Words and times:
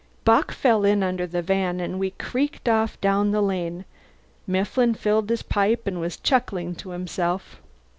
Bock 0.25 0.51
fell 0.51 0.83
in 0.83 1.03
under 1.03 1.27
the 1.27 1.43
van, 1.43 1.79
and 1.79 1.99
we 1.99 2.09
creaked 2.09 2.67
off 2.67 2.99
down 3.01 3.29
the 3.29 3.39
lane. 3.39 3.85
Mifflin 4.47 4.95
filled 4.95 5.29
his 5.29 5.43
pipe 5.43 5.85
and 5.85 6.01
was 6.01 6.17
chuckling 6.17 6.73
to 6.77 6.89
himself. 6.89 7.61